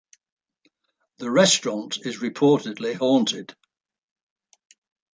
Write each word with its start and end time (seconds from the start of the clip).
The 1.19 1.29
restaurant 1.29 2.03
is 2.07 2.17
reportedly 2.21 2.95
haunted. 2.95 3.55